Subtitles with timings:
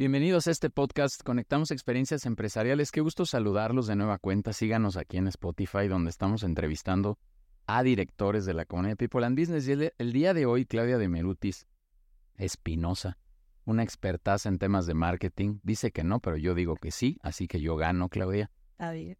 [0.00, 2.92] Bienvenidos a este podcast Conectamos Experiencias Empresariales.
[2.92, 4.52] Qué gusto saludarlos de nueva cuenta.
[4.52, 7.18] Síganos aquí en Spotify donde estamos entrevistando
[7.66, 9.66] a directores de la comunidad People and Business.
[9.66, 11.66] Y el, día de hoy, Claudia de Merutis
[12.36, 13.18] Espinosa,
[13.64, 17.48] una expertaza en temas de marketing, dice que no, pero yo digo que sí, así
[17.48, 18.52] que yo gano, Claudia.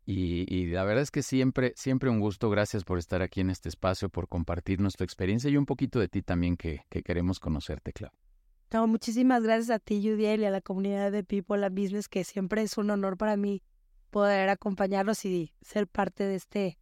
[0.07, 2.51] Y, y, la verdad es que siempre, siempre un gusto.
[2.51, 6.07] Gracias por estar aquí en este espacio, por compartir nuestra experiencia y un poquito de
[6.07, 8.28] ti también que, que queremos conocerte, Claudia.
[8.71, 12.25] No, muchísimas gracias a ti, Judiel, y a la comunidad de People and Business, que
[12.25, 13.63] siempre es un honor para mí
[14.11, 16.79] poder acompañarlos y ser parte de este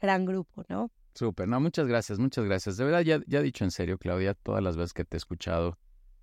[0.00, 0.90] gran grupo, ¿no?
[1.14, 2.76] Súper, no, muchas gracias, muchas gracias.
[2.76, 5.78] De verdad, ya, ya dicho en serio, Claudia, todas las veces que te he escuchado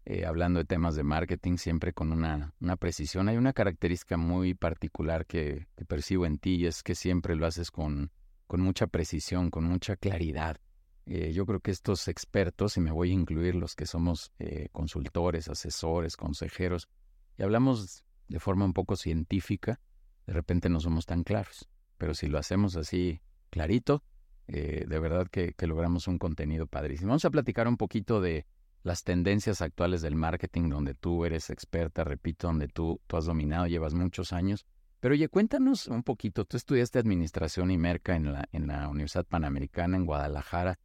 [0.06, 4.54] eh, hablando de temas de marketing, siempre con una, una precisión, hay una característica muy
[4.54, 8.12] particular que, que percibo en ti y es que siempre lo haces con,
[8.48, 10.58] con mucha precisión, con mucha claridad.
[11.06, 14.70] Eh, yo creo que estos expertos, y me voy a incluir los que somos eh,
[14.72, 16.90] consultores, asesores, consejeros,
[17.38, 19.80] y hablamos de forma un poco científica,
[20.26, 21.68] de repente no somos tan claros.
[21.98, 24.04] Pero si lo hacemos así clarito,
[24.48, 27.10] eh, de verdad que, logramos un contenido padrísimo.
[27.10, 28.46] Vamos a platicar un poquito de
[28.84, 33.68] las tendencias actuales del marketing, donde tú eres experta, repito, donde tú, tú has dominado,
[33.68, 34.66] llevas muchos años.
[35.00, 39.26] Pero oye, cuéntanos un poquito, tú estudiaste Administración y Merca en la, en la Universidad
[39.26, 40.80] Panamericana en Guadalajara.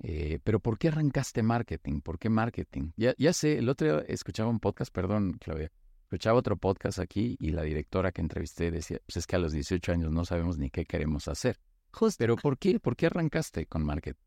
[0.00, 2.00] Eh, pero ¿por qué arrancaste marketing?
[2.00, 2.90] ¿Por qué marketing?
[2.96, 5.70] Ya, ya sé, el otro día escuchaba un podcast, perdón, Claudia,
[6.02, 9.52] escuchaba otro podcast aquí y la directora que entrevisté decía, pues es que a los
[9.52, 11.58] 18 años no sabemos ni qué queremos hacer.
[11.92, 12.18] Justo.
[12.18, 12.80] Pero ¿por qué?
[12.80, 14.20] ¿Por qué arrancaste con marketing?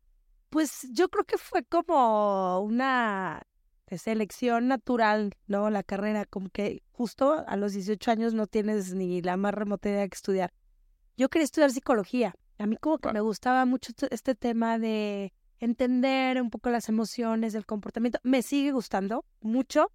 [0.50, 3.42] Pues yo creo que fue como una
[3.96, 5.70] selección natural, ¿no?
[5.70, 9.88] La carrera, como que justo a los 18 años no tienes ni la más remota
[9.88, 10.52] idea de estudiar.
[11.16, 12.34] Yo quería estudiar psicología.
[12.58, 17.54] A mí como que me gustaba mucho este tema de entender un poco las emociones,
[17.54, 18.18] el comportamiento.
[18.22, 19.90] Me sigue gustando mucho.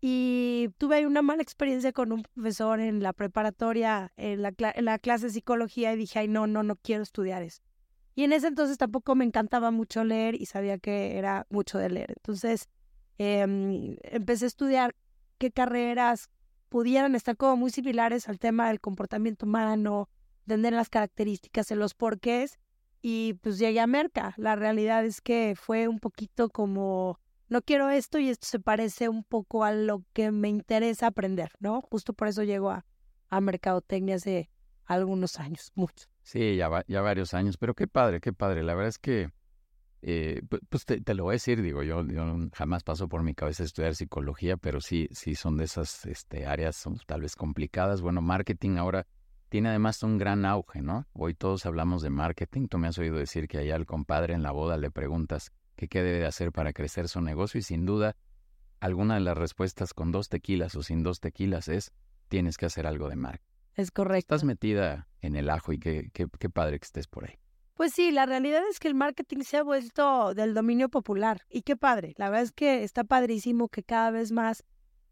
[0.00, 4.98] Y tuve una mala experiencia con un profesor en la preparatoria, en la, en la
[4.98, 7.62] clase de psicología, y dije, ay, no, no, no quiero estudiar eso.
[8.14, 11.88] Y en ese entonces tampoco me encantaba mucho leer y sabía que era mucho de
[11.88, 12.14] leer.
[12.16, 12.68] Entonces
[13.18, 14.96] em, empecé a estudiar
[15.38, 16.30] qué carreras
[16.68, 20.08] pudieran estar como muy similares al tema del comportamiento humano,
[20.46, 22.58] entender las características, en los porqués
[23.02, 24.32] y pues llegué a Merca.
[24.36, 27.18] La realidad es que fue un poquito como,
[27.48, 31.50] no quiero esto y esto se parece un poco a lo que me interesa aprender,
[31.58, 31.80] ¿no?
[31.82, 32.86] Justo por eso llego a,
[33.28, 34.48] a Mercadotecnia hace
[34.86, 36.06] algunos años, mucho.
[36.22, 38.62] Sí, ya, ya varios años, pero qué padre, qué padre.
[38.62, 39.30] La verdad es que,
[40.02, 43.64] eh, pues te, lo voy a decir, digo, yo, yo jamás paso por mi cabeza
[43.64, 48.00] estudiar psicología, pero sí, sí son de esas este, áreas tal vez complicadas.
[48.00, 49.06] Bueno, marketing ahora
[49.52, 51.06] tiene además un gran auge, ¿no?
[51.12, 52.68] Hoy todos hablamos de marketing.
[52.68, 55.88] Tú me has oído decir que allá al compadre en la boda le preguntas qué
[56.02, 58.16] debe de hacer para crecer su negocio y sin duda
[58.80, 61.92] alguna de las respuestas con dos tequilas o sin dos tequilas es
[62.28, 63.52] tienes que hacer algo de marketing.
[63.74, 64.34] Es correcto.
[64.34, 67.38] Estás metida en el ajo y qué, qué, qué padre que estés por ahí.
[67.74, 71.60] Pues sí, la realidad es que el marketing se ha vuelto del dominio popular y
[71.60, 72.14] qué padre.
[72.16, 74.64] La verdad es que está padrísimo que cada vez más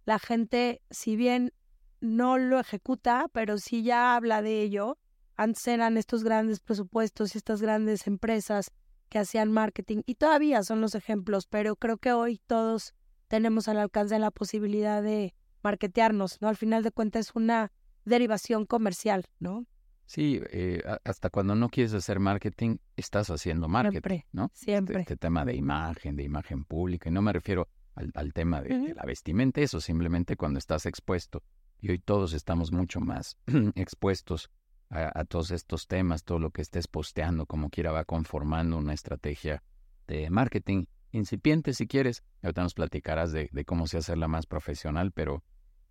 [0.06, 1.52] la gente, si bien
[2.00, 4.98] no lo ejecuta, pero sí ya habla de ello.
[5.36, 8.70] Antes eran estos grandes presupuestos y estas grandes empresas
[9.08, 12.94] que hacían marketing y todavía son los ejemplos, pero creo que hoy todos
[13.28, 16.48] tenemos al alcance la posibilidad de marketearnos, ¿no?
[16.48, 17.72] Al final de cuentas es una
[18.04, 19.66] derivación comercial, ¿no?
[20.06, 24.46] Sí, eh, hasta cuando no quieres hacer marketing, estás haciendo marketing, ¿no?
[24.46, 25.00] Este, siempre.
[25.00, 29.04] Este, tema de imagen, de imagen pública, y no me refiero al, tema de, la
[29.04, 31.42] vestimenta, eso simplemente cuando estás expuesto
[31.80, 33.38] y hoy todos estamos mucho más
[33.74, 34.50] expuestos
[34.90, 39.62] a, todos estos temas, todo lo que estés posteando, como quiera, va conformando una estrategia
[40.08, 42.24] de marketing incipiente si quieres.
[42.42, 45.44] Ahorita nos platicarás de, cómo se hacerla más profesional, pero,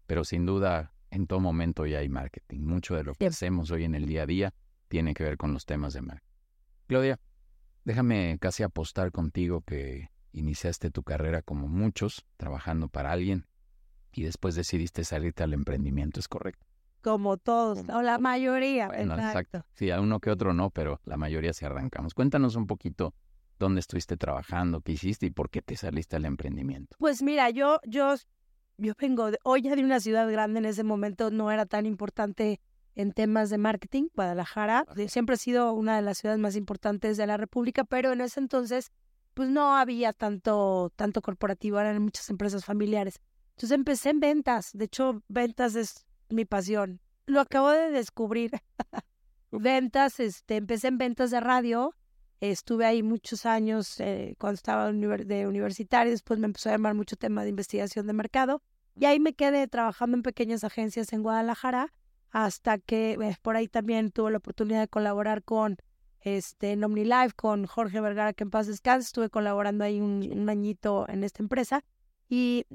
[0.05, 2.59] pero sin duda en todo momento ya hay marketing.
[2.59, 4.53] Mucho de lo que hacemos hoy en el día a día
[4.89, 6.27] tiene que ver con los temas de marketing.
[6.87, 7.19] Claudia,
[7.85, 13.45] déjame casi apostar contigo que iniciaste tu carrera como muchos, trabajando para alguien,
[14.11, 16.65] y después decidiste salirte al emprendimiento, ¿es correcto?
[17.01, 18.87] Como todos, o la mayoría.
[18.87, 19.65] exacto.
[19.73, 22.13] Sí, a uno que otro no, pero la mayoría sí arrancamos.
[22.13, 23.13] Cuéntanos un poquito
[23.57, 26.97] dónde estuviste trabajando, qué hiciste y por qué te saliste al emprendimiento.
[26.99, 28.15] Pues mira, yo, yo,
[28.77, 31.85] yo vengo de, hoy ya de una ciudad grande, en ese momento no era tan
[31.85, 32.59] importante
[32.95, 34.85] en temas de marketing, Guadalajara.
[35.07, 38.41] Siempre ha sido una de las ciudades más importantes de la República, pero en ese
[38.41, 38.91] entonces
[39.33, 43.21] pues no había tanto, tanto corporativo, eran muchas empresas familiares.
[43.59, 47.01] Entonces empecé en ventas, de hecho ventas es mi pasión.
[47.25, 48.51] Lo acabo de descubrir.
[49.51, 51.93] ventas, este, empecé en ventas de radio,
[52.39, 57.17] estuve ahí muchos años eh, cuando estaba de universitario, después me empezó a llamar mucho
[57.17, 58.61] tema de investigación de mercado
[58.95, 61.91] y ahí me quedé trabajando en pequeñas agencias en Guadalajara
[62.31, 65.75] hasta que eh, por ahí también tuve la oportunidad de colaborar con
[66.21, 70.49] este, en OmniLife, con Jorge Vergara, que en paz descanse, estuve colaborando ahí un, un
[70.49, 71.83] añito en esta empresa
[72.29, 72.65] y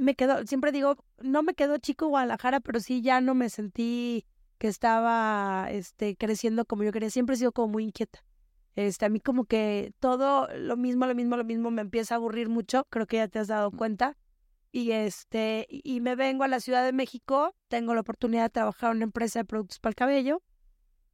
[0.00, 4.26] me quedó, siempre digo, no me quedó chico Guadalajara, pero sí ya no me sentí
[4.58, 7.10] que estaba este, creciendo como yo quería.
[7.10, 8.24] Siempre he sido como muy inquieta.
[8.76, 12.16] Este, a mí como que todo lo mismo, lo mismo, lo mismo me empieza a
[12.16, 14.16] aburrir mucho, creo que ya te has dado cuenta.
[14.72, 18.90] Y este, y me vengo a la Ciudad de México, tengo la oportunidad de trabajar
[18.90, 20.42] en una empresa de productos para el cabello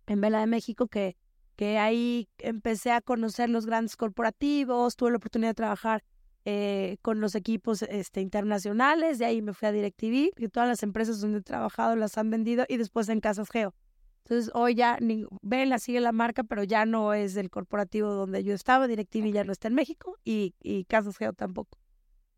[0.07, 1.17] en Vela de México que
[1.57, 6.05] que ahí empecé a conocer los grandes corporativos, tuve la oportunidad de trabajar
[6.49, 10.85] eh, con los equipos este, internacionales, de ahí me fui a DirecTV, y todas las
[10.85, 13.75] empresas donde he trabajado las han vendido y después en Casas Geo.
[14.23, 18.45] Entonces hoy ya, ni, la sigue la marca, pero ya no es el corporativo donde
[18.45, 21.79] yo estaba, DirecTV ya no está en México y, y Casas Geo tampoco.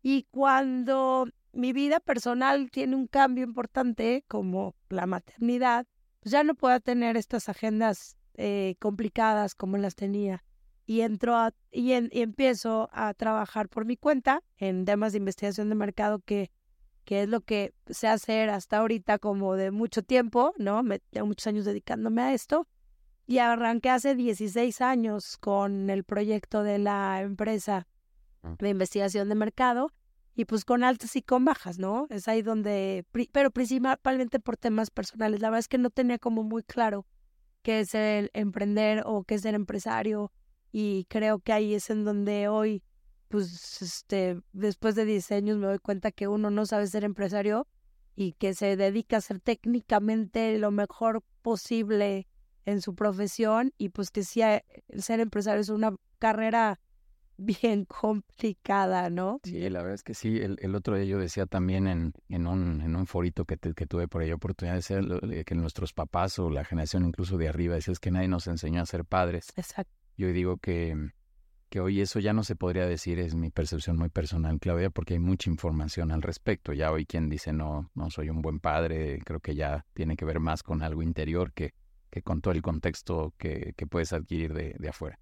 [0.01, 5.85] Y cuando mi vida personal tiene un cambio importante, como la maternidad,
[6.19, 10.43] pues ya no puedo tener estas agendas eh, complicadas como las tenía
[10.89, 15.75] y entro a, y, empiezo a trabajar por mi cuenta en temas de investigación de
[15.75, 16.49] mercado que,
[17.05, 20.81] que es lo que sé hacer hasta ahorita como de mucho tiempo, ¿no?
[20.81, 22.67] Me, tengo muchos años dedicándome a esto
[23.27, 27.87] y arranqué hace 16 años con el proyecto de la empresa
[28.41, 28.55] ah.
[28.57, 29.91] de investigación de mercado
[30.33, 32.07] y pues con altas y con bajas, ¿no?
[32.09, 35.39] Es ahí donde, pero principalmente por temas personales.
[35.39, 37.05] La verdad es que no tenía como muy claro
[37.61, 40.31] qué es el emprender o qué es ser empresario
[40.71, 42.83] y creo que ahí es en donde hoy,
[43.27, 47.67] pues, este, después de 10 años me doy cuenta que uno no sabe ser empresario
[48.15, 52.27] y que se dedica a ser técnicamente lo mejor posible
[52.65, 56.79] en su profesión y pues que sí, el ser empresario es una carrera
[57.37, 59.39] bien complicada, ¿no?
[59.45, 60.37] Sí, la verdad es que sí.
[60.37, 64.09] El, otro día yo decía también en, en, un, en un forito que, que tuve
[64.09, 67.93] por ahí oportunidad de ser que nuestros papás o la generación incluso de arriba decía
[67.93, 69.53] es que nadie nos enseñó a ser padres.
[69.55, 69.98] Exacto.
[70.19, 71.11] Yo digo que,
[71.69, 75.13] que hoy eso ya no se podría decir, es mi percepción muy personal, Claudia, porque
[75.13, 76.73] hay mucha información al respecto.
[76.73, 80.25] Ya hoy quien dice no, no soy un buen padre, creo que ya tiene que
[80.25, 81.73] ver más con algo interior que,
[82.09, 85.17] que con todo el contexto que, que puedes adquirir de, de afuera.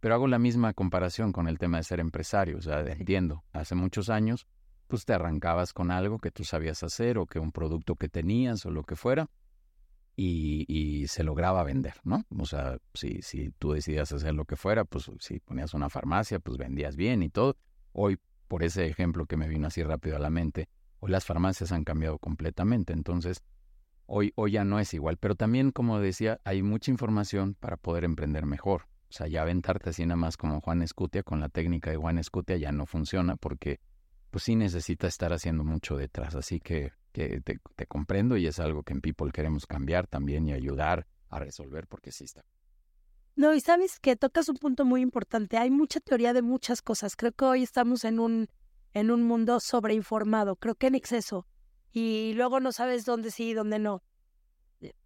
[0.00, 2.56] Pero hago la misma comparación con el tema de ser empresario.
[2.56, 4.46] O sea, entiendo, hace muchos años,
[4.86, 8.64] pues te arrancabas con algo que tú sabías hacer o que un producto que tenías
[8.64, 9.28] o lo que fuera
[10.20, 12.24] y, y se lograba vender, ¿no?
[12.36, 16.40] O sea, si, si tú decidías hacer lo que fuera, pues si ponías una farmacia,
[16.40, 17.56] pues vendías bien y todo.
[17.92, 18.18] Hoy,
[18.48, 20.68] por ese ejemplo que me vino así rápido a la mente,
[20.98, 22.92] hoy las farmacias han cambiado completamente.
[22.92, 23.44] Entonces,
[24.06, 25.18] hoy, hoy ya no es igual.
[25.18, 28.88] Pero también, como decía, hay mucha información para poder emprender mejor.
[29.10, 32.18] O sea, ya aventarte así nada más como Juan Escutia con la técnica de Juan
[32.18, 33.78] Escutia ya no funciona porque
[34.32, 36.34] pues sí necesita estar haciendo mucho detrás.
[36.34, 40.52] Así que, que te, comprendo y es algo que en People queremos cambiar también y
[40.52, 42.44] ayudar a resolver porque sí está.
[43.36, 45.58] No, y sabes que tocas un punto muy importante.
[45.58, 47.14] Hay mucha teoría de muchas cosas.
[47.14, 48.48] Creo que hoy estamos en un,
[48.94, 51.46] en un mundo sobreinformado, creo que en exceso.
[51.92, 54.02] Y luego no sabes dónde sí y dónde no.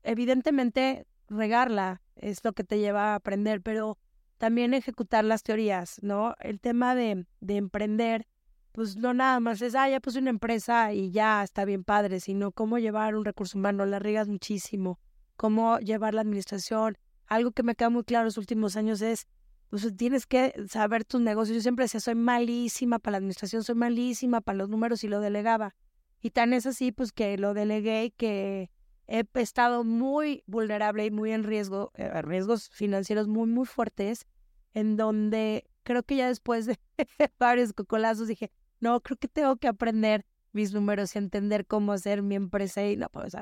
[0.02, 3.99] Evidentemente, regarla es lo que te lleva a aprender, pero
[4.38, 6.35] también ejecutar las teorías, ¿no?
[6.40, 8.26] El tema de, de emprender,
[8.73, 12.21] pues no nada más es, ah, ya puse una empresa y ya está bien padre,
[12.21, 14.99] sino cómo llevar un recurso humano, la riegas muchísimo,
[15.37, 16.97] cómo llevar la administración.
[17.26, 19.26] Algo que me queda muy claro los últimos años es,
[19.69, 21.57] pues tienes que saber tus negocios.
[21.57, 25.21] Yo siempre decía, soy malísima para la administración, soy malísima para los números y lo
[25.21, 25.75] delegaba.
[26.21, 28.71] Y tan es así, pues que lo delegué y que
[29.07, 34.26] he estado muy vulnerable y muy en riesgo, eh, riesgos financieros muy, muy fuertes,
[34.73, 36.79] en donde creo que ya después de
[37.38, 38.50] varios cocolazos dije,
[38.82, 42.96] no, creo que tengo que aprender mis números y entender cómo hacer mi empresa y
[42.96, 43.34] no, pues,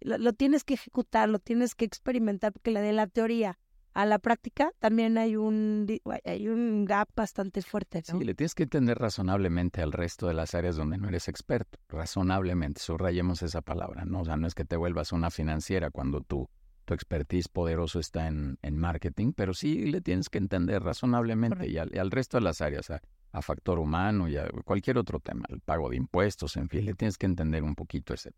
[0.00, 3.58] lo, lo tienes que ejecutar, lo tienes que experimentar, porque la de la teoría
[3.96, 5.86] a la práctica también hay un,
[6.24, 8.02] hay un gap bastante fuerte.
[8.04, 11.78] Sí, le tienes que entender razonablemente al resto de las áreas donde no eres experto.
[11.88, 14.20] Razonablemente, subrayemos esa palabra, ¿no?
[14.20, 16.46] O sea, no es que te vuelvas una financiera cuando tu,
[16.84, 21.78] tu expertise poderoso está en, en marketing, pero sí le tienes que entender razonablemente y
[21.78, 23.00] al, resto de las áreas, a,
[23.36, 26.94] a, factor humano y a cualquier otro tema, el pago de impuestos, en fin, le
[26.94, 28.32] tienes que entender un poquito ese.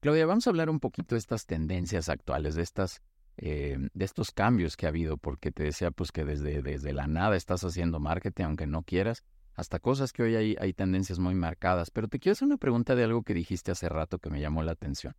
[0.00, 3.00] Claudia, vamos a hablar un poquito de estas tendencias actuales, de estas
[3.38, 7.06] eh, de estos cambios que ha habido, porque te decía pues que desde, desde la
[7.06, 9.24] nada estás haciendo marketing, aunque no quieras,
[9.54, 11.90] hasta cosas que hoy hay, hay tendencias muy marcadas.
[11.90, 14.62] Pero te quiero hacer una pregunta de algo que dijiste hace rato que me llamó
[14.62, 15.14] la atención.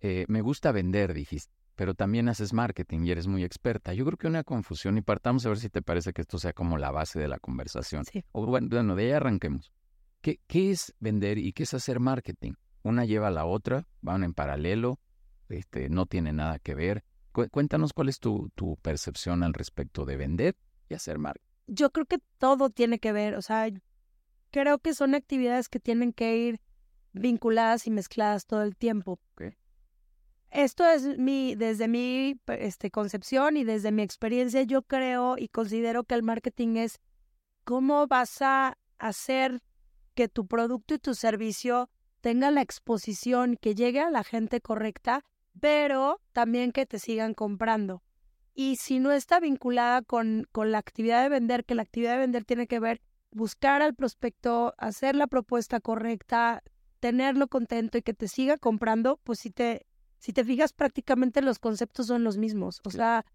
[0.00, 3.94] Eh, me gusta vender, dijiste, pero también haces marketing y eres muy experta.
[3.94, 6.52] Yo creo que una confusión, y partamos a ver si te parece que esto sea
[6.52, 8.04] como la base de la conversación.
[8.32, 9.72] O bueno, de ahí arranquemos.
[10.20, 12.52] ¿Qué, ¿Qué es vender y qué es hacer marketing?
[12.82, 15.00] Una lleva a la otra, van en paralelo,
[15.48, 17.04] este, no tiene nada que ver.
[17.32, 20.56] Cuéntanos cuál es tu, tu percepción al respecto de vender
[20.88, 21.48] y hacer marketing.
[21.66, 23.68] Yo creo que todo tiene que ver, o sea,
[24.50, 26.60] creo que son actividades que tienen que ir
[27.12, 29.18] vinculadas y mezcladas todo el tiempo.
[30.52, 36.04] Esto es mi, desde mi este, concepción y desde mi experiencia, yo creo y considero
[36.04, 37.00] que el marketing es
[37.64, 39.62] cómo vas a hacer
[40.14, 41.88] que tu producto y tu servicio
[42.20, 45.24] tenga la exposición, que llegue a la gente correcta
[45.60, 48.02] pero también que te sigan comprando.
[48.54, 52.18] Y si no está vinculada con, con la actividad de vender, que la actividad de
[52.18, 56.62] vender tiene que ver buscar al prospecto, hacer la propuesta correcta,
[57.00, 59.86] tenerlo contento y que te siga comprando, pues si te,
[60.22, 62.80] si te fijas prácticamente los conceptos son los mismos.
[62.84, 63.26] O sea,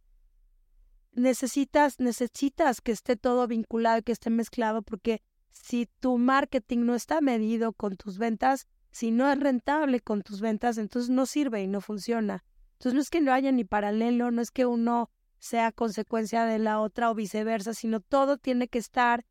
[1.12, 6.96] necesitas, necesitas que esté todo vinculado y que esté mezclado porque si tu marketing no
[6.96, 11.62] está medido con tus ventas, si no es rentable con tus ventas, entonces no sirve
[11.62, 12.46] y no funciona.
[12.76, 16.58] Entonces no es que no haya ni paralelo, no es que uno sea consecuencia de
[16.58, 19.26] la otra o viceversa, sino todo tiene que estar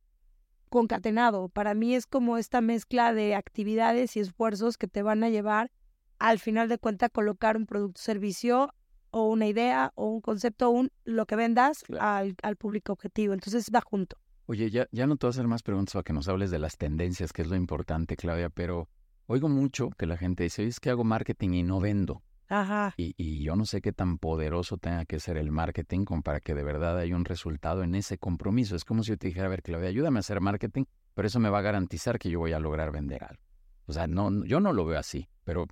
[0.69, 1.49] concatenado.
[1.49, 5.71] Para mí es como esta mezcla de actividades y esfuerzos que te van a llevar
[6.19, 8.73] al final de cuentas colocar un producto servicio
[9.11, 13.35] o una idea o un concepto o un, lo que vendas al, al, público objetivo.
[13.35, 14.17] Entonces va junto.
[14.47, 16.59] Oye, ya, ya no te voy a hacer más preguntas para que nos hables de
[16.59, 18.89] las tendencias, que es lo importante, Claudia, pero
[19.29, 22.23] Oigo mucho que la gente dice, es que hago marketing y no vendo.
[22.49, 22.95] Ajá.
[22.97, 26.55] Y, yo no sé qué tan poderoso tenga que ser el marketing como para que
[26.55, 28.77] de verdad haya un resultado en ese compromiso.
[28.77, 31.41] Es como si yo te dijera, a ver, Claudia, ayúdame a hacer marketing, pero eso
[31.41, 33.43] me va a garantizar que yo voy a lograr vender algo.
[33.87, 35.67] O sea, no, yo no lo veo así, pero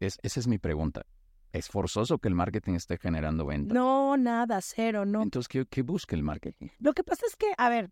[0.00, 1.06] esa es mi pregunta.
[1.52, 3.74] ¿Es forzoso que el marketing esté generando ventas?
[3.74, 5.22] No, nada, cero, no.
[5.22, 6.68] Entonces, ¿qué, ¿qué busca el marketing?
[6.78, 7.90] Lo que pasa es que, a ver,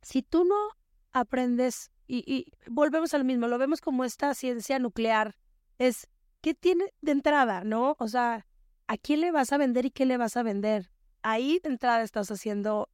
[0.00, 0.56] si tú no
[1.12, 5.36] aprendes y, volvemos al mismo, lo vemos como esta ciencia nuclear,
[5.78, 6.08] es
[6.40, 7.96] ¿qué tiene de entrada, no?
[7.98, 8.46] O sea,
[8.86, 10.90] ¿a quién le vas a vender y qué le vas a vender?
[11.22, 12.90] Ahí de entrada estás haciendo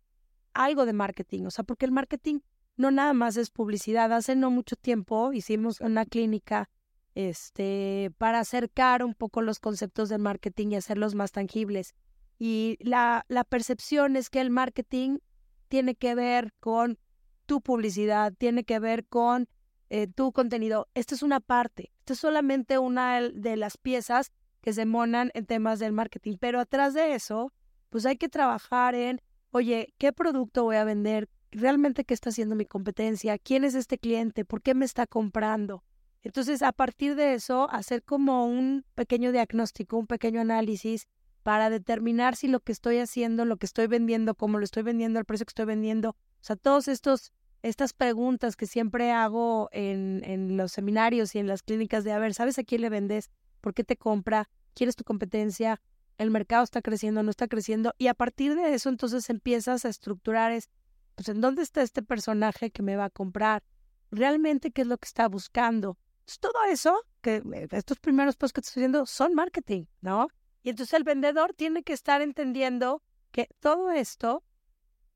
[0.54, 2.40] algo de marketing, o sea, porque el marketing
[2.76, 4.12] no nada más es publicidad.
[4.12, 6.70] Hace no mucho tiempo hicimos una clínica
[7.18, 11.96] este, para acercar un poco los conceptos del marketing y hacerlos más tangibles.
[12.38, 15.18] Y la, la percepción es que el marketing
[15.66, 16.96] tiene que ver con
[17.44, 19.48] tu publicidad, tiene que ver con
[19.90, 20.86] eh, tu contenido.
[20.94, 25.44] Esta es una parte, esta es solamente una de las piezas que se monan en
[25.44, 27.52] temas del marketing, pero atrás de eso,
[27.90, 29.20] pues hay que trabajar en,
[29.50, 31.28] oye, ¿qué producto voy a vender?
[31.50, 33.38] ¿Realmente qué está haciendo mi competencia?
[33.38, 34.44] ¿Quién es este cliente?
[34.44, 35.82] ¿Por qué me está comprando?
[36.28, 41.08] Entonces, a partir de eso, hacer como un pequeño diagnóstico, un pequeño análisis
[41.42, 45.18] para determinar si lo que estoy haciendo, lo que estoy vendiendo, cómo lo estoy vendiendo,
[45.18, 47.32] el precio que estoy vendiendo, o sea, todos estos
[47.62, 52.18] estas preguntas que siempre hago en, en los seminarios y en las clínicas de, a
[52.18, 53.30] ver, ¿sabes a quién le vendes?
[53.62, 54.50] ¿Por qué te compra?
[54.74, 55.80] ¿Quién es tu competencia?
[56.18, 57.22] ¿El mercado está creciendo?
[57.22, 57.94] ¿No está creciendo?
[57.96, 60.68] Y a partir de eso entonces empiezas a estructurar es,
[61.14, 63.62] pues, ¿en dónde está este personaje que me va a comprar?
[64.10, 65.96] ¿Realmente qué es lo que está buscando?
[66.38, 70.28] Todo eso, que eh, estos primeros posts que estoy haciendo son marketing, ¿no?
[70.62, 74.44] Y entonces el vendedor tiene que estar entendiendo que todo esto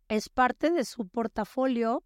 [0.09, 2.05] es parte de su portafolio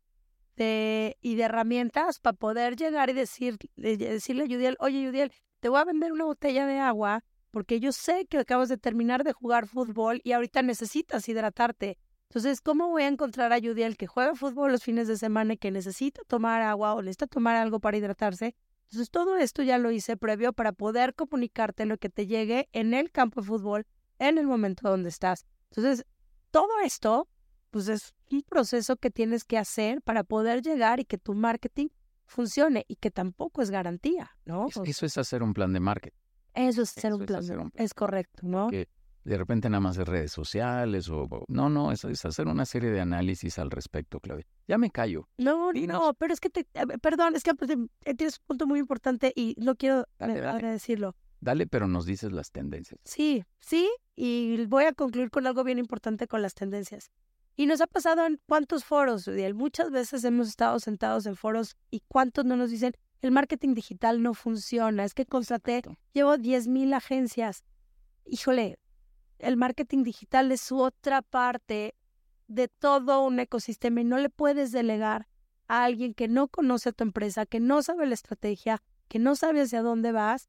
[0.58, 5.80] y de herramientas para poder llegar y decir, decirle a Yudiel, oye Yudiel, te voy
[5.80, 9.66] a vender una botella de agua porque yo sé que acabas de terminar de jugar
[9.66, 11.98] fútbol y ahorita necesitas hidratarte.
[12.28, 15.56] Entonces, ¿cómo voy a encontrar a Yudiel que juega fútbol los fines de semana y
[15.56, 18.54] que necesita tomar agua o necesita tomar algo para hidratarse?
[18.86, 22.94] Entonces, todo esto ya lo hice previo para poder comunicarte lo que te llegue en
[22.94, 23.86] el campo de fútbol
[24.18, 25.44] en el momento donde estás.
[25.70, 26.06] Entonces,
[26.50, 27.28] todo esto
[27.70, 31.88] pues es un proceso que tienes que hacer para poder llegar y que tu marketing
[32.24, 34.66] funcione y que tampoco es garantía, ¿no?
[34.68, 36.16] eso es hacer un plan de marketing.
[36.54, 38.68] Eso es hacer, un, plan, es correcto, ¿no?
[39.26, 41.28] De repente nada más de redes sociales o...
[41.48, 44.46] No, no, eso es hacer una serie de análisis al respecto, Claudia.
[44.68, 45.28] Ya me callo.
[45.36, 46.64] No, no, pero es que te...
[47.02, 47.50] Perdón, es que
[48.04, 50.40] eh, tienes un punto muy importante y no quiero dale.
[51.40, 53.00] Dale, pero nos dices las tendencias.
[53.04, 57.10] Sí, sí, y voy a concluir con algo bien importante con las tendencias.
[57.56, 59.54] Y nos ha pasado en cuántos foros, Udiel.
[59.54, 62.92] Muchas veces hemos estado sentados en foros y cuántos no nos dicen,
[63.22, 67.64] el marketing digital no funciona, es que contraté, llevo 10.000 agencias.
[68.24, 68.78] Híjole,
[69.38, 71.94] el marketing digital es su otra parte
[72.48, 75.28] de todo un ecosistema y no le puedes delegar
[75.68, 79.34] a alguien que no conoce a tu empresa, que no sabe la estrategia, que no
[79.34, 80.48] sabe hacia dónde vas,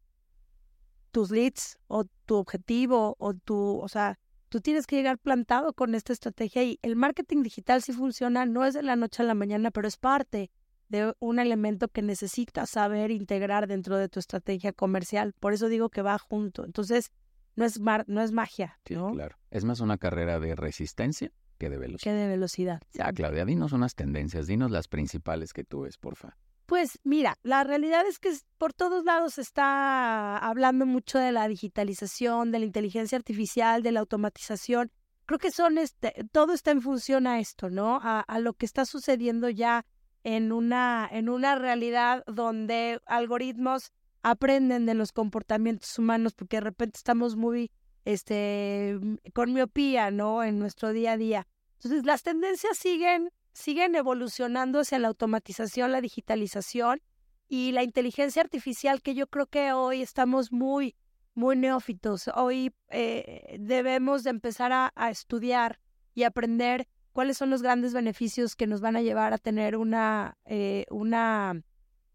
[1.12, 5.96] tus leads o tu objetivo o tu, o sea, tú tienes que llegar plantado con
[5.96, 9.34] esta estrategia y el marketing digital sí funciona, no es de la noche a la
[9.34, 10.52] mañana, pero es parte
[10.90, 15.34] de un elemento que necesitas saber integrar dentro de tu estrategia comercial.
[15.34, 16.64] Por eso digo que va junto.
[16.64, 17.12] Entonces,
[17.58, 18.80] no es, no es magia.
[18.90, 19.12] ¿no?
[19.12, 19.36] claro.
[19.52, 22.14] Es más una carrera de resistencia que de velocidad.
[22.14, 22.82] Que de velocidad.
[22.94, 26.38] Ya, Claudia, dinos unas tendencias, dinos las principales que tú ves, porfa.
[26.68, 31.48] Pues mira, la realidad es que por todos lados se está hablando mucho de la
[31.48, 34.92] digitalización, de la inteligencia artificial, de la automatización.
[35.26, 38.00] Creo que son este, todo está en función a esto, ¿no?
[38.04, 39.86] A, a lo que está sucediendo ya
[40.24, 43.94] en una, en una realidad donde algoritmos
[44.30, 47.72] aprenden de los comportamientos humanos porque de repente estamos muy
[48.06, 49.00] este
[49.34, 50.44] con miopía, ¿no?
[50.44, 51.48] En nuestro día a día.
[51.76, 57.02] Entonces, las tendencias siguen siguen evolucionando hacia la automatización, la digitalización
[57.50, 60.96] y la inteligencia artificial que yo creo que hoy estamos muy
[61.34, 62.30] muy neófitos.
[62.36, 65.80] Hoy eh, debemos de empezar a, a estudiar
[66.16, 70.38] y aprender cuáles son los grandes beneficios que nos van a llevar a tener una,
[70.46, 71.64] eh, una,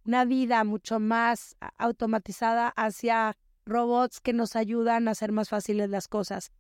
[0.05, 6.09] una vida mucho más automatizada hacia robots que nos ayudan a hacer más fáciles las
[6.09, 6.53] cosas.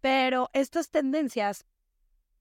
[0.00, 1.66] Pero estas tendencias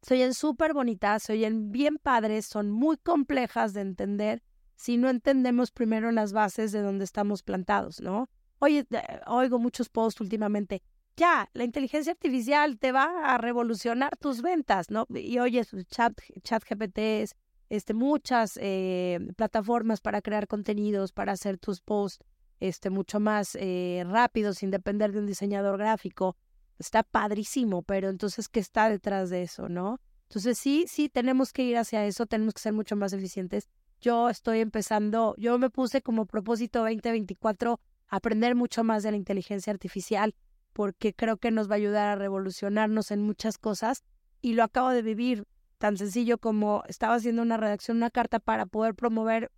[0.02, 4.44] se oyen súper bonitas, se oyen bien padres, son muy complejas de entender
[4.76, 8.30] si no entendemos primero las bases de donde estamos plantados, ¿no?
[8.60, 8.86] Oye,
[9.26, 10.82] oigo muchos posts últimamente
[11.18, 15.06] ya, la inteligencia artificial te va a revolucionar tus ventas, ¿no?
[15.10, 17.36] Y oye, chat, chat GPTs,
[17.76, 22.24] este, muchas eh, plataformas para crear contenidos, para hacer tus posts
[22.60, 26.38] este, mucho más eh, rápidos sin depender de un diseñador gráfico.
[26.80, 30.00] Está padrísimo, pero entonces, ¿qué está detrás de eso, no?
[30.24, 33.70] Entonces, sí, sí, tenemos que ir hacia eso, tenemos que ser mucho más eficientes.
[34.02, 39.72] Yo estoy empezando, yo me puse como propósito 2024 aprender mucho más de la inteligencia
[39.72, 40.36] artificial
[40.74, 44.04] porque creo que nos va a ayudar a revolucionarnos en muchas cosas
[44.42, 45.46] y lo acabo de vivir
[45.86, 49.52] tan sencillo como estaba haciendo una redacción, una carta para poder promover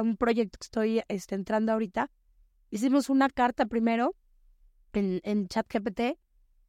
[0.00, 2.08] un proyecto que estoy este, entrando ahorita.
[2.70, 4.14] Hicimos una carta primero
[4.92, 6.20] en, en ChatGPT.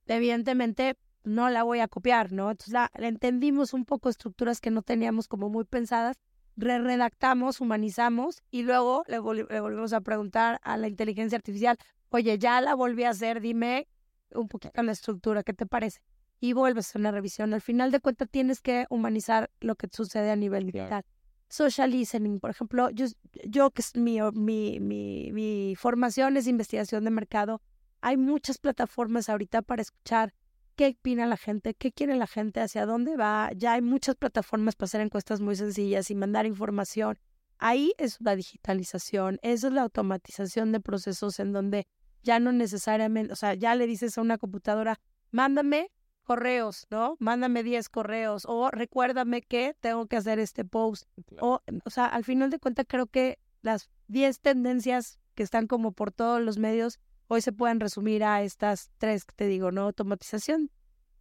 [0.07, 2.49] Evidentemente no la voy a copiar, ¿no?
[2.49, 6.17] Entonces la, entendimos un poco estructuras que no teníamos como muy pensadas,
[6.57, 11.77] re redactamos, humanizamos y luego le, le volvemos a preguntar a la inteligencia artificial,
[12.09, 13.87] oye, ya la volví a hacer, dime
[14.33, 16.01] un poquito la estructura, ¿qué te parece?
[16.41, 17.53] Y vuelves a una revisión.
[17.53, 21.05] Al final de cuentas tienes que humanizar lo que sucede a nivel digital.
[21.47, 23.05] Social listening, por ejemplo, yo,
[23.47, 27.61] yo que es mi, mi, mi, mi formación es investigación de mercado,
[28.01, 30.33] hay muchas plataformas ahorita para escuchar
[30.75, 33.51] qué opina la gente, qué quiere la gente, hacia dónde va.
[33.55, 37.19] Ya hay muchas plataformas para hacer encuestas muy sencillas y mandar información.
[37.59, 41.85] Ahí es la digitalización, eso es la automatización de procesos en donde
[42.23, 44.99] ya no necesariamente, o sea, ya le dices a una computadora,
[45.29, 45.91] mándame
[46.31, 47.17] correos, ¿no?
[47.19, 51.09] Mándame 10 correos o recuérdame que tengo que hacer este post.
[51.41, 55.91] O, o sea, al final de cuentas creo que las 10 tendencias que están como
[55.91, 59.81] por todos los medios hoy se pueden resumir a estas tres que te digo, ¿no?
[59.81, 60.71] Automatización,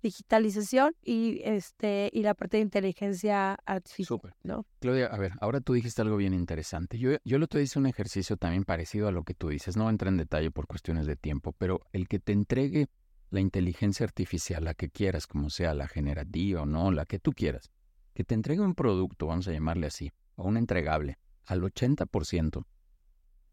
[0.01, 4.21] digitalización y este y la parte de inteligencia artificial.
[4.45, 4.65] ¿no?
[4.79, 6.99] Claudia, a ver, ahora tú dijiste algo bien interesante.
[6.99, 9.77] Yo, yo lo te hice un ejercicio también parecido a lo que tú dices.
[9.77, 12.89] No entra en detalle por cuestiones de tiempo, pero el que te entregue
[13.31, 17.33] la inteligencia artificial, la que quieras, como sea, la generativa o no, la que tú
[17.33, 17.71] quieras,
[18.15, 22.65] que te entregue un producto, vamos a llamarle así, o un entregable, al 80%,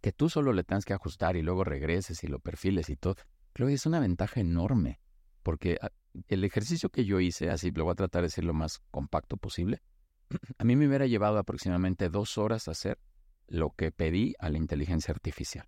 [0.02, 3.16] que tú solo le tengas que ajustar y luego regreses y lo perfiles y todo.
[3.54, 5.00] Claudia, es una ventaja enorme,
[5.44, 5.90] porque ah,
[6.28, 9.38] el ejercicio que yo hice, así lo voy a tratar de ser lo más compacto
[9.38, 9.82] posible,
[10.58, 13.00] a mí me hubiera llevado aproximadamente dos horas hacer
[13.48, 15.68] lo que pedí a la inteligencia artificial.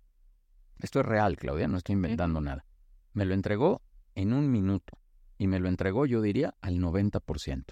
[0.80, 2.64] Esto es real, Claudia, no estoy inventando nada.
[3.12, 3.82] Me lo entregó
[4.20, 4.98] en un minuto
[5.38, 7.64] y me lo entregó, yo diría, al 90%.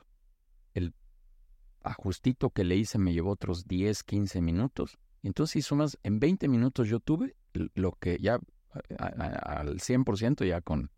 [0.74, 0.94] El
[1.82, 4.98] ajustito que le hice me llevó otros 10, 15 minutos.
[5.22, 8.38] Entonces, si sumas, en 20 minutos yo tuve lo que ya
[8.98, 10.90] al 100% ya con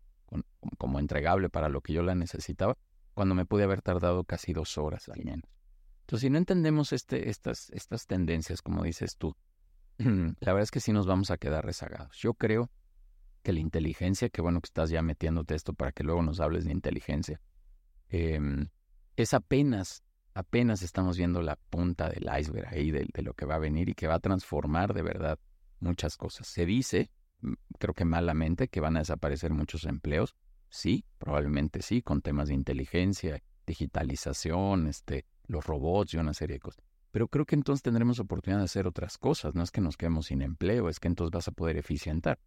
[0.77, 2.77] como entregable para lo que yo la necesitaba,
[3.13, 5.49] cuando me pude haber tardado casi dos horas al menos.
[6.01, 9.35] Entonces, si no entendemos este, estas, estas tendencias, como dices tú,
[9.97, 12.15] la verdad es que sí nos vamos a quedar rezagados.
[12.17, 12.69] Yo creo
[13.41, 16.65] que la inteligencia, que bueno que estás ya metiéndote esto para que luego nos hables
[16.65, 17.41] de inteligencia,
[18.09, 18.69] em,
[19.15, 23.55] es apenas apenas estamos viendo la punta del iceberg ahí de, de, lo que va
[23.55, 25.39] a venir y que va a transformar de verdad
[25.79, 26.47] muchas cosas.
[26.47, 27.11] Se dice,
[27.79, 30.35] creo que malamente, que van a desaparecer muchos empleos.
[30.69, 36.59] Sí, probablemente sí, con temas de inteligencia, digitalización, este, los robots y una serie de
[36.61, 36.83] cosas.
[37.11, 39.53] Pero creo que entonces tendremos oportunidad de hacer otras cosas.
[39.53, 42.39] No es que nos quedemos sin empleo, es que entonces vas a poder eficientar.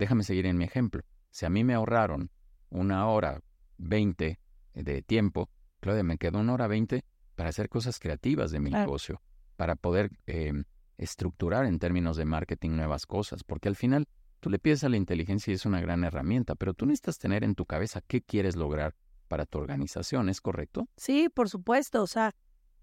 [0.00, 1.02] Déjame seguir en mi ejemplo.
[1.28, 2.30] Si a mí me ahorraron
[2.70, 3.42] una hora
[3.76, 4.40] veinte
[4.72, 9.20] de tiempo, Claudia, me quedó una hora veinte para hacer cosas creativas de mi negocio,
[9.56, 10.64] para poder em,
[10.96, 14.08] estructurar en términos de marketing nuevas cosas, porque al final
[14.40, 17.44] tú le pides a la inteligencia y es una gran herramienta, pero tú necesitas tener
[17.44, 18.94] en tu cabeza qué quieres lograr
[19.28, 20.88] para tu organización, ¿es correcto?
[20.96, 22.34] Sí, por supuesto, o sea,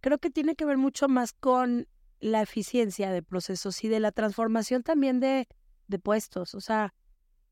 [0.02, 1.88] creo que tiene que ver mucho más con
[2.20, 5.48] la eficiencia de procesos y de la transformación también de,
[5.88, 6.94] de puestos, o sea,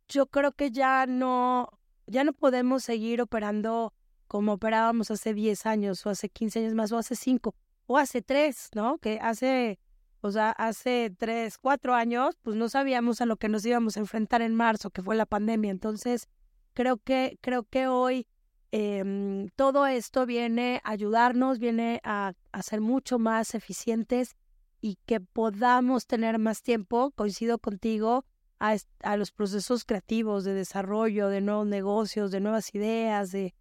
[0.08, 1.70] yo creo que ya no,
[2.08, 3.94] ya no podemos seguir operando
[4.28, 7.56] como operábamos hace 10 años o hace 15 años más o hace 5
[7.88, 8.98] o hace 3, ¿no?
[8.98, 9.80] Que hace,
[10.22, 14.00] o sea, hace 3, 4 años, pues no sabíamos a lo que nos íbamos a
[14.00, 15.72] enfrentar en marzo, que fue la pandemia.
[15.72, 16.28] Entonces,
[16.74, 18.28] creo que, creo que hoy
[18.72, 24.36] eh, todo esto viene a ayudarnos, viene a, a ser mucho más eficientes
[24.82, 28.26] y que podamos tener más tiempo, coincido contigo,
[28.60, 33.54] a, a, los procesos creativos de desarrollo, de nuevos negocios, de nuevas ideas, de,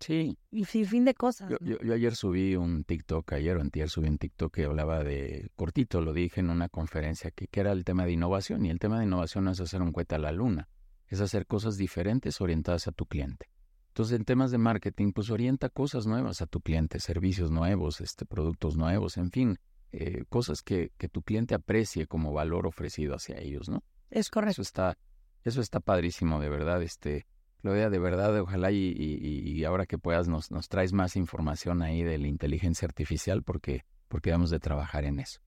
[0.00, 0.36] Sí.
[0.50, 1.50] Y fin, fin de cosas.
[1.50, 5.02] Yo, yo, yo, ayer subí un TikTok, ayer o antier subí un TikTok que hablaba
[5.02, 8.66] de, cortito lo dije en una conferencia, que, que era el tema de innovación.
[8.66, 10.68] Y el tema de innovación no es hacer un cohete a la luna,
[11.08, 13.46] es hacer cosas diferentes orientadas a tu cliente.
[13.88, 18.26] Entonces, en temas de marketing, pues orienta cosas nuevas a tu cliente, servicios nuevos, este,
[18.26, 19.58] productos nuevos, en fin,
[19.92, 23.82] eh, cosas que, que tu cliente aprecie como valor ofrecido hacia ellos, ¿no?
[24.10, 24.52] Es correcto.
[24.52, 24.98] Eso está,
[25.42, 27.26] eso está padrísimo, de verdad, este
[27.66, 31.82] Claudia, de verdad, ojalá y, y, y, ahora que puedas nos, nos traes más información
[31.82, 35.40] ahí de la inteligencia artificial porque, porque vamos de trabajar en eso.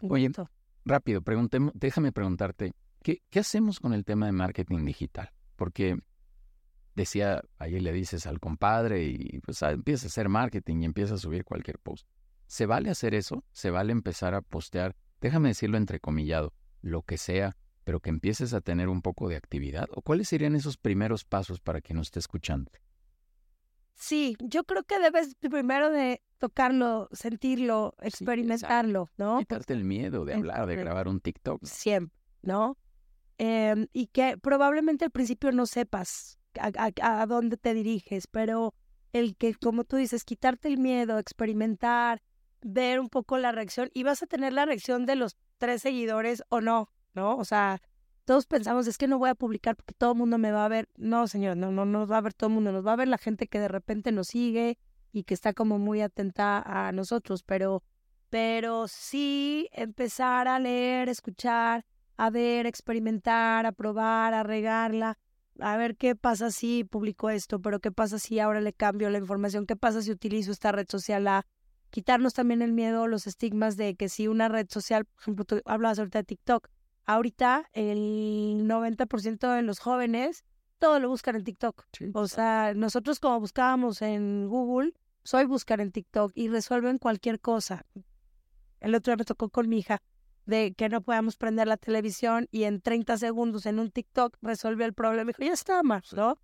[0.00, 0.30] Oye,
[0.84, 5.32] rápido, preguntemos, déjame preguntarte, ¿qué, ¿qué hacemos con el tema de marketing digital?
[5.56, 5.98] Porque
[6.94, 11.18] decía, ahí le dices al compadre y pues empieza a hacer marketing y empieza a
[11.18, 12.06] subir cualquier post.
[12.46, 13.44] ¿Se vale hacer eso?
[13.52, 17.56] ¿Se vale empezar a postear, déjame decirlo entrecomillado, lo que sea
[17.88, 19.88] pero que empieces a tener un poco de actividad?
[19.94, 22.70] ¿O cuáles serían esos primeros pasos para quien nos esté escuchando?
[23.94, 29.38] Sí, yo creo que debes primero de tocarlo, sentirlo, experimentarlo, sí, ¿no?
[29.38, 31.64] Quitarte el miedo de hablar, de grabar un TikTok.
[31.64, 32.76] Siempre, ¿no?
[33.38, 38.74] Eh, y que probablemente al principio no sepas a, a, a, dónde te diriges, pero
[39.14, 42.20] el que, como tú dices, quitarte el miedo, experimentar,
[42.60, 46.42] ver un poco la reacción y vas a tener la reacción de los tres seguidores
[46.50, 47.36] o no, ¿no?
[47.36, 47.80] O sea,
[48.24, 50.68] todos pensamos, es que no voy a publicar porque todo el mundo me va a
[50.68, 50.88] ver.
[50.96, 53.08] No, señor, no, no nos va a ver todo el mundo, nos va a ver
[53.08, 54.78] la gente que de repente nos sigue
[55.12, 57.82] y que está como muy atenta a nosotros, pero,
[58.28, 65.16] pero sí empezar a leer, escuchar, a ver, experimentar, a probar, a regarla,
[65.60, 69.18] a ver qué pasa si publico esto, pero qué pasa si ahora le cambio la
[69.18, 71.46] información, qué pasa si utilizo esta red social a
[71.90, 75.62] quitarnos también el miedo, los estigmas de que si una red social, por ejemplo, tú
[75.64, 76.68] hablabas ahorita de TikTok,
[77.08, 80.44] ahorita el 90% de los jóvenes
[80.78, 81.86] todo lo buscan en TikTok.
[81.92, 82.10] Sí.
[82.12, 84.92] O sea, nosotros como buscábamos en Google,
[85.24, 87.86] soy buscar en TikTok y resuelven cualquier cosa.
[88.80, 90.02] El otro día me tocó con mi hija
[90.44, 94.84] de que no podíamos prender la televisión y en 30 segundos en un TikTok resolvió
[94.84, 95.24] el problema.
[95.24, 96.38] Me dijo, ya está, más, ¿no?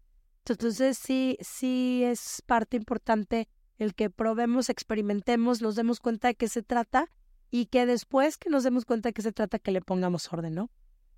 [0.46, 6.48] Entonces sí, sí es parte importante el que probemos, experimentemos, nos demos cuenta de qué
[6.48, 7.10] se trata
[7.54, 10.56] y que después que nos demos cuenta de qué se trata, que le pongamos orden,
[10.56, 10.72] ¿no?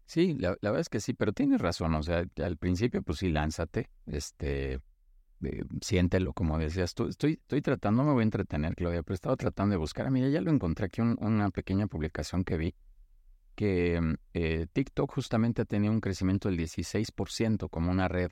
[0.04, 3.30] Sí, la, verdad es que sí, pero tienes razón, o sea, al principio pues sí,
[3.30, 4.74] lánzate, este,
[5.42, 7.06] eh, siéntelo, como decías tú.
[7.06, 10.28] Estoy, estoy tratando, me voy a entretener, Claudia, pero he estado tratando de buscar, mira,
[10.28, 12.74] ya lo encontré aquí, un, una pequeña publicación que vi,
[13.54, 18.30] que eh, TikTok justamente ha tenido un crecimiento del 16% como una red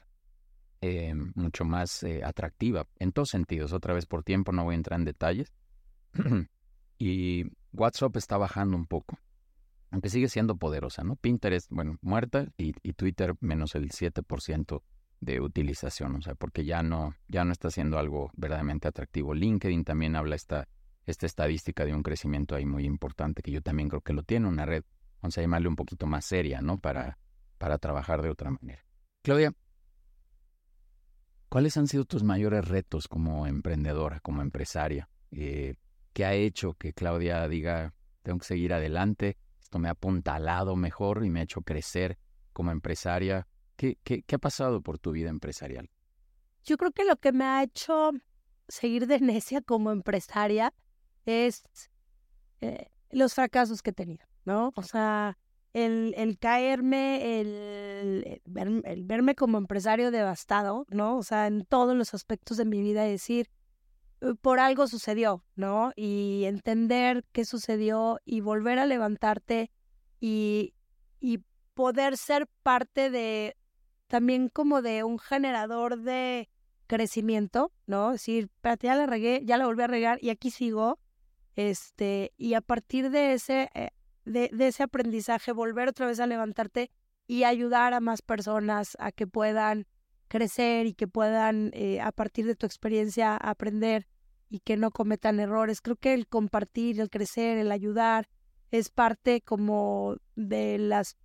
[0.82, 5.00] eh, mucho más atractiva, en todos sentidos, otra vez por tiempo no voy a entrar
[5.00, 5.54] en detalles,
[6.98, 9.18] y WhatsApp está bajando un poco,
[9.90, 11.16] aunque sigue siendo poderosa, ¿no?
[11.16, 14.82] Pinterest, bueno, muerta y, y Twitter menos el 7%
[15.20, 19.34] de utilización, o sea, porque ya no, ya no está siendo algo verdaderamente atractivo.
[19.34, 20.68] LinkedIn también habla esta,
[21.06, 24.48] esta estadística de un crecimiento ahí muy importante, que yo también creo que lo tiene,
[24.48, 24.84] una red,
[25.22, 26.78] vamos a llamarle un poquito más seria, ¿no?
[26.78, 27.18] Para,
[27.58, 28.84] para trabajar de otra manera.
[29.22, 29.54] Claudia,
[31.48, 35.08] ¿cuáles han sido tus mayores retos como emprendedora, como empresaria?
[35.30, 35.74] Eh,
[36.14, 41.24] ¿Qué ha hecho que Claudia diga, tengo que seguir adelante, esto me ha apuntalado mejor
[41.24, 42.18] y me ha hecho crecer
[42.52, 43.48] como empresaria?
[43.74, 45.90] ¿Qué, qué, qué ha pasado por tu vida empresarial?
[46.64, 48.12] Yo creo que lo que me ha hecho
[48.68, 50.72] seguir de necia como empresaria
[51.26, 51.64] es
[52.60, 54.72] eh, los fracasos que he tenido, ¿no?
[54.76, 55.36] O sea,
[55.72, 58.40] el, el caerme, el,
[58.84, 61.18] el, verme como empresario devastado, ¿no?
[61.18, 63.50] O sea, en todos los aspectos de mi vida, decir,
[64.40, 65.92] por algo sucedió, ¿no?
[65.96, 69.70] Y entender qué sucedió y volver a levantarte
[70.20, 70.74] y,
[71.20, 71.40] y
[71.74, 73.56] poder ser parte de
[74.06, 76.48] también como de un generador de
[76.86, 78.10] crecimiento, ¿no?
[78.10, 80.98] Es decir, espérate, ya la regué, ya la volví a regar y aquí sigo.
[81.56, 83.90] Este, y a partir de ese, eh,
[84.24, 86.90] de, de ese aprendizaje, volver otra vez a levantarte
[87.26, 89.86] y ayudar a más personas a que puedan
[90.34, 94.08] crecer y que puedan, eh, a partir de tu experiencia, aprender
[94.50, 95.80] y que no cometan errores.
[95.80, 98.28] Creo que el compartir, el crecer, el ayudar
[98.72, 101.16] es parte como de las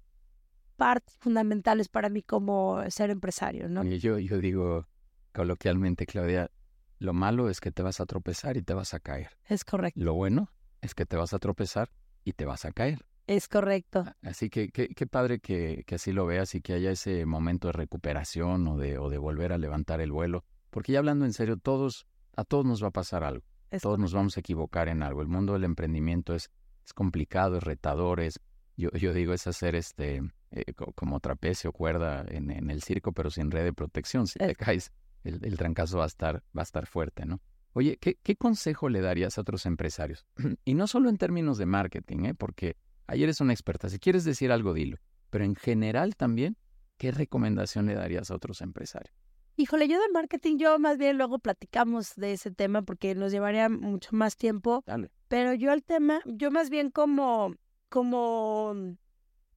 [0.76, 3.84] partes fundamentales para mí como ser empresario, ¿no?
[3.84, 4.86] Y yo, yo digo
[5.34, 6.52] coloquialmente, Claudia,
[7.00, 9.32] lo malo es que te vas a tropezar y te vas a caer.
[9.48, 10.00] Es correcto.
[10.00, 11.90] Lo bueno es que te vas a tropezar
[12.24, 13.00] y te vas a caer.
[13.30, 14.06] Es correcto.
[14.24, 17.74] Así que qué padre que, que, así lo veas y que haya ese momento de
[17.74, 20.46] recuperación o de, o de volver a levantar el vuelo.
[20.72, 23.46] Porque ya hablando en serio, todos, a todos nos va a pasar algo.
[23.84, 25.22] todos nos vamos a equivocar en algo.
[25.22, 26.50] El mundo del emprendimiento es,
[26.84, 28.40] es complicado, es retador, es,
[28.78, 33.30] yo, yo digo, es hacer este eh, como trapecio, cuerda en, en, el circo, pero
[33.30, 34.26] sin red de protección.
[34.26, 34.92] Si te caes,
[35.24, 37.42] el, el, trancazo va a estar, va a estar fuerte, ¿no?
[37.74, 40.26] Oye, ¿qué, ¿qué, consejo le darías a otros empresarios?
[40.66, 42.34] y no solo en términos de marketing, ¿eh?
[42.34, 42.76] porque
[43.10, 43.90] ayer eres una experta.
[43.90, 44.98] Si quieres decir algo, dilo.
[45.30, 46.58] Pero en general también,
[46.98, 49.16] ¿qué recomendación le darías a otros empresarios?
[49.58, 53.68] Híjole, yo de marketing, yo más bien luego platicamos de ese tema porque nos llevaría
[53.68, 54.84] mucho más tiempo.
[54.86, 55.12] Dale.
[55.28, 57.54] Pero yo el tema, yo más bien como,
[57.90, 58.96] como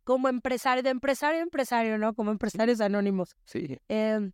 [0.05, 2.15] como empresario, de empresario a empresario, ¿no?
[2.15, 3.37] Como empresarios anónimos.
[3.45, 3.79] Sí.
[3.89, 4.31] Eh,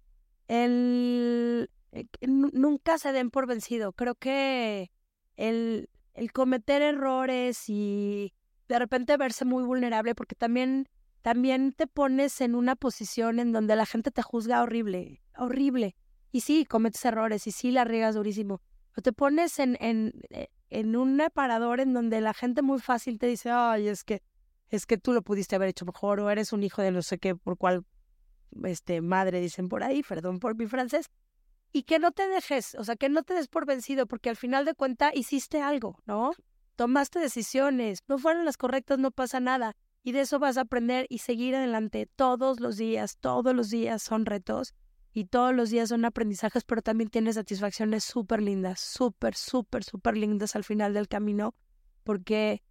[0.49, 3.93] el, eh, nunca se den por vencido.
[3.93, 4.91] Creo que
[5.37, 8.33] el, el cometer errores y
[8.69, 10.89] de repente verse muy vulnerable, porque también,
[11.23, 15.97] también te pones en una posición en donde la gente te juzga horrible, horrible.
[16.31, 18.61] Y sí, cometes errores y sí la riegas durísimo.
[18.93, 23.19] Pero te pones en, en, eh, en un parador en donde la gente muy fácil
[23.19, 24.23] te dice, ay, es que
[24.71, 27.19] es que tú lo pudiste haber hecho mejor o eres un hijo de no sé
[27.19, 27.85] qué, por cuál
[28.65, 31.11] este, madre dicen por ahí, perdón por mi francés,
[31.73, 34.37] y que no te dejes, o sea, que no te des por vencido, porque al
[34.37, 36.33] final de cuenta hiciste algo, ¿no?
[36.79, 41.07] Tomaste decisiones, no fueron las correctas, no pasa nada, y de eso vas a aprender
[41.09, 44.75] y seguir adelante todos los días, todos los días son retos
[45.13, 50.17] y todos los días son aprendizajes, pero también tienes satisfacciones súper lindas, súper, súper, súper
[50.17, 51.53] lindas al final del camino,
[52.05, 52.63] porque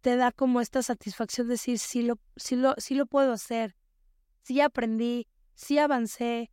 [0.00, 3.76] te da como esta satisfacción de decir, sí lo, sí lo, sí lo puedo hacer,
[4.40, 6.50] sí aprendí, sí avancé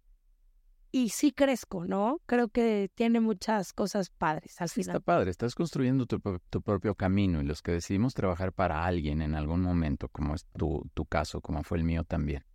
[0.95, 2.21] y sí crezco, ¿no?
[2.25, 4.95] Creo que tiene muchas cosas padres al final.
[4.95, 9.21] Está padre, estás construyendo tu, tu, propio camino y los que decidimos trabajar para alguien
[9.21, 12.45] en algún momento, como es tu, tu caso, como fue el mío también,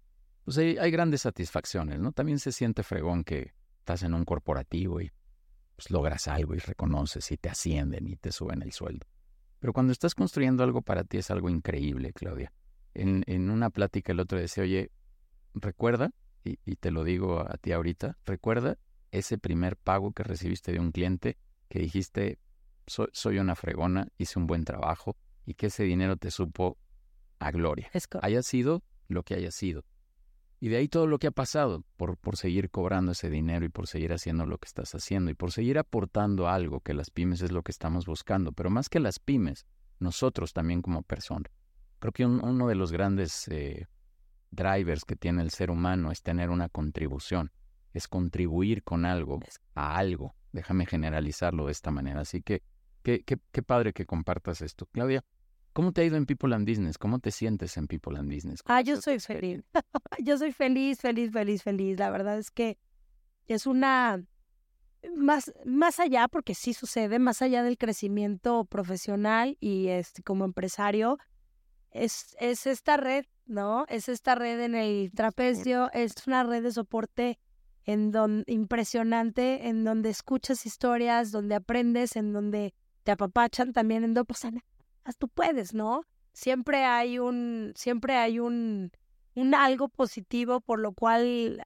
[0.47, 2.13] pues hay, hay grandes satisfacciones, ¿no?
[2.13, 5.13] También se siente fregón que estás en un corporativo y
[5.77, 9.07] pues, logras algo y reconoces y te ascienden y te suben el sueldo.
[9.59, 12.55] Pero cuando estás construyendo algo para ti es algo increíble, Claudia.
[12.95, 14.91] En, en una plática el otro decía, oye,
[15.53, 18.79] recuerda, y, y, te lo digo a ti ahorita, recuerda
[19.11, 21.37] ese primer pago que recibiste de un cliente
[21.69, 22.39] que dijiste,
[22.87, 26.79] soy, soy una fregona, hice un buen trabajo y que ese dinero te supo
[27.39, 27.91] a gloria.
[28.23, 29.85] haya sido lo que haya sido.
[30.63, 33.71] Y de ahí todo lo que ha pasado por, por seguir cobrando ese dinero y
[33.71, 37.41] por seguir haciendo lo que estás haciendo y por seguir aportando algo que las pymes
[37.41, 38.53] es lo que estamos buscando.
[38.53, 39.67] Pero más que las pymes,
[39.99, 41.51] nosotros también como personas.
[41.99, 43.87] Creo que uno de los grandes eh,
[44.51, 47.53] drivers que tiene el ser humano es tener una contribución,
[47.93, 49.41] es contribuir con algo
[49.75, 50.35] a algo.
[50.53, 52.21] Déjame generalizarlo de esta manera.
[52.21, 52.63] Así que
[53.03, 54.87] qué, qué, qué padre que compartas esto.
[54.87, 55.25] Claudia,
[55.73, 56.99] ¿Cómo te ha ido en People and Business?
[56.99, 58.61] ¿Cómo te sientes en People and Business?
[58.67, 59.63] Ah, yo soy feliz.
[60.19, 61.99] yo soy feliz, feliz, feliz, feliz.
[61.99, 62.77] La verdad es que
[63.47, 64.25] es una
[65.17, 71.19] más más allá porque sí sucede, más allá del crecimiento profesional y este como empresario
[71.93, 73.85] es es esta red, ¿no?
[73.89, 77.39] Es esta red en el trapecio, es una red de soporte
[77.85, 84.15] en donde impresionante, en donde escuchas historias, donde aprendes, en donde te apapachan también en
[84.15, 84.47] donde pues,
[85.19, 86.05] tú puedes, ¿no?
[86.33, 88.93] Siempre hay un, siempre hay un,
[89.35, 91.65] un algo positivo por lo cual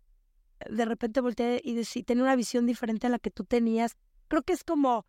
[0.71, 3.97] de repente volteé y decir, tener una visión diferente a la que tú tenías.
[4.29, 5.07] Creo que es como,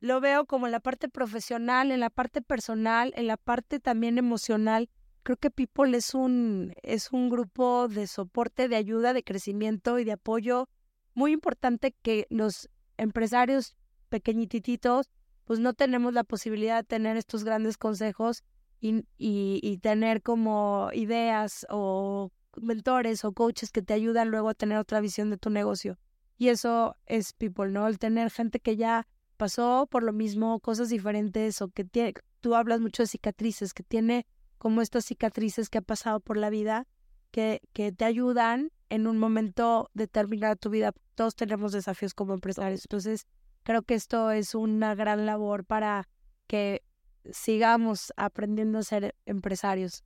[0.00, 4.18] lo veo como en la parte profesional, en la parte personal, en la parte también
[4.18, 4.88] emocional.
[5.22, 10.04] Creo que People es un, es un grupo de soporte, de ayuda, de crecimiento y
[10.04, 10.68] de apoyo
[11.14, 13.76] muy importante que nos empresarios
[14.08, 15.10] pequeñititos,
[15.44, 18.44] pues no tenemos la posibilidad de tener estos grandes consejos
[18.80, 24.78] y, y, tener como ideas o mentores o coaches que te ayudan luego a tener
[24.78, 25.98] otra visión de tu negocio.
[26.36, 27.88] Y eso es people, ¿no?
[27.88, 32.54] El tener gente que ya pasó por lo mismo, cosas diferentes o que tiene, tú
[32.54, 34.26] hablas mucho de cicatrices, que tiene
[34.58, 36.86] como estas cicatrices que ha pasado por la vida,
[37.30, 40.92] que, que te ayudan en un momento determinado de tu vida.
[41.14, 42.82] Todos tenemos desafíos como empresarios.
[42.84, 43.26] Entonces,
[43.62, 46.08] creo que esto es una gran labor para
[46.46, 46.82] que
[47.30, 50.04] sigamos aprendiendo a ser empresarios.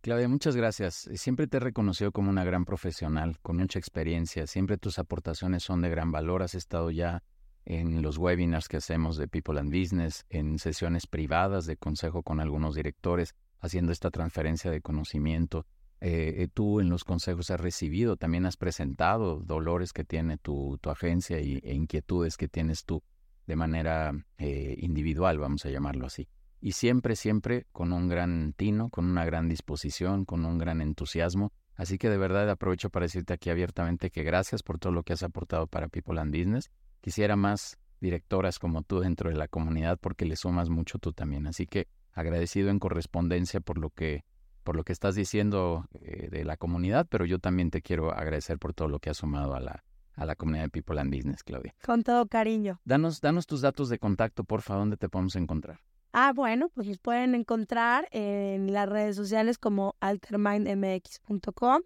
[0.00, 1.08] Claudia, muchas gracias.
[1.14, 4.46] Siempre te he reconocido como una gran profesional, con mucha experiencia.
[4.46, 6.42] Siempre tus aportaciones son de gran valor.
[6.42, 7.22] Has estado ya
[7.64, 12.38] en los webinars que hacemos de People and Business, en sesiones privadas de consejo con
[12.38, 15.66] algunos directores, haciendo esta transferencia de conocimiento.
[16.00, 20.78] Eh, eh, tú en los consejos has recibido, también has presentado dolores que tiene tu,
[20.80, 23.02] tu agencia y, e inquietudes que tienes tú
[23.46, 26.28] de manera eh, individual, vamos a llamarlo así.
[26.60, 31.52] Y siempre, siempre con un gran tino, con una gran disposición, con un gran entusiasmo.
[31.76, 35.12] Así que de verdad aprovecho para decirte aquí abiertamente que gracias por todo lo que
[35.12, 36.70] has aportado para People and Business
[37.06, 41.46] Quisiera más directoras como tú dentro de la comunidad porque le sumas mucho tú también.
[41.46, 41.86] Así que
[42.16, 44.24] agradecido en correspondencia por lo que
[44.64, 48.58] por lo que estás diciendo eh, de la comunidad, pero yo también te quiero agradecer
[48.58, 51.44] por todo lo que has sumado a la, a la comunidad de People and Business,
[51.44, 51.72] Claudia.
[51.84, 52.80] Con todo cariño.
[52.84, 55.78] Danos, danos tus datos de contacto, porfa, ¿dónde te podemos encontrar?
[56.12, 61.82] Ah, bueno, pues los pueden encontrar en las redes sociales como altermindmx.com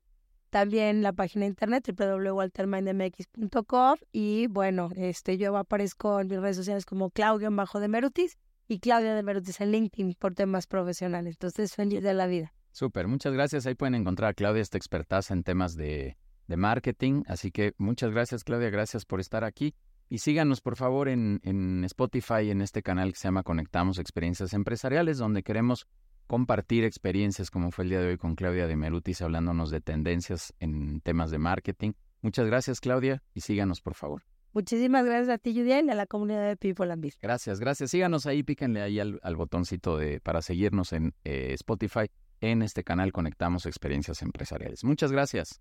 [0.51, 6.85] también la página de internet www.waltermindmx.com y bueno, este yo aparezco en mis redes sociales
[6.85, 8.37] como Claudio Bajo de Merutis
[8.71, 11.35] y Claudia de Merutis en LinkedIn por temas profesionales.
[11.35, 12.53] Entonces, feliz de la vida.
[12.71, 13.67] Súper, muchas gracias.
[13.67, 17.25] Ahí pueden encontrar a Claudia, esta expertaza en temas de, de marketing.
[17.27, 18.71] Así que muchas gracias, Claudia.
[18.71, 19.75] Gracias por estar aquí.
[20.09, 24.53] Y síganos, por favor, en, en Spotify, en este canal que se llama Conectamos Experiencias
[24.53, 25.89] Empresariales, donde queremos
[26.29, 30.55] compartir experiencias como fue el día de hoy con Claudia de Merutis hablándonos de tendencias
[30.61, 31.93] en temas de marketing.
[32.23, 34.23] Muchas gracias Claudia y síganos por favor.
[34.53, 37.07] Muchísimas gracias a ti, Judy, y a la comunidad de People and.
[37.23, 37.91] Gracias, gracias.
[37.91, 42.11] Síganos ahí, píquenle ahí al, botoncito de, para seguirnos en eh, Spotify.
[42.41, 44.83] En este canal conectamos experiencias empresariales.
[44.85, 45.61] Muchas gracias.